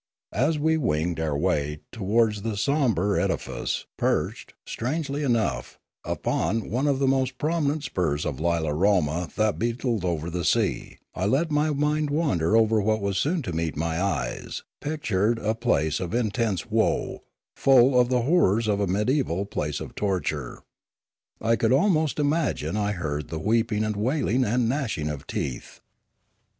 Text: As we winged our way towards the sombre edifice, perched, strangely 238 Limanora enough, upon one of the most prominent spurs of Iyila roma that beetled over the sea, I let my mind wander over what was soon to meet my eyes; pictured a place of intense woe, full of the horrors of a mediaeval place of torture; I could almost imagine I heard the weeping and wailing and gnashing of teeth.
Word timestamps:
As 0.33 0.57
we 0.57 0.77
winged 0.77 1.19
our 1.19 1.37
way 1.37 1.81
towards 1.91 2.41
the 2.41 2.57
sombre 2.57 3.23
edifice, 3.23 3.85
perched, 3.97 4.55
strangely 4.65 5.19
238 5.19 5.21
Limanora 5.21 5.41
enough, 5.53 5.79
upon 6.03 6.71
one 6.71 6.87
of 6.87 6.97
the 6.97 7.05
most 7.05 7.37
prominent 7.37 7.83
spurs 7.83 8.25
of 8.25 8.37
Iyila 8.37 8.73
roma 8.75 9.29
that 9.35 9.59
beetled 9.59 10.03
over 10.03 10.31
the 10.31 10.43
sea, 10.43 10.97
I 11.13 11.27
let 11.27 11.51
my 11.51 11.69
mind 11.69 12.09
wander 12.09 12.57
over 12.57 12.81
what 12.81 12.99
was 12.99 13.19
soon 13.19 13.43
to 13.43 13.53
meet 13.53 13.77
my 13.77 14.01
eyes; 14.01 14.63
pictured 14.81 15.37
a 15.37 15.53
place 15.53 15.99
of 15.99 16.15
intense 16.15 16.65
woe, 16.65 17.21
full 17.55 17.99
of 17.99 18.09
the 18.09 18.23
horrors 18.23 18.67
of 18.67 18.79
a 18.79 18.87
mediaeval 18.87 19.45
place 19.45 19.79
of 19.79 19.93
torture; 19.93 20.63
I 21.39 21.55
could 21.55 21.71
almost 21.71 22.17
imagine 22.17 22.75
I 22.75 22.93
heard 22.93 23.27
the 23.27 23.37
weeping 23.37 23.83
and 23.83 23.95
wailing 23.95 24.43
and 24.45 24.67
gnashing 24.67 25.09
of 25.09 25.27
teeth. 25.27 25.79